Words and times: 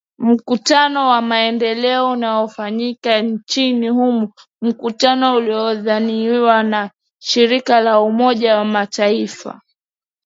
mkutano 0.19 1.09
wa 1.09 1.21
maendeleo 1.21 2.11
unaofanyika 2.11 3.21
nchini 3.21 3.89
humo 3.89 4.33
mkutano 4.61 5.35
uliodhaminiwa 5.35 6.63
na 6.63 6.91
shirika 7.19 7.81
la 7.81 8.01
umoja 8.01 8.55
wa 8.57 8.65
mataifa 8.65 9.61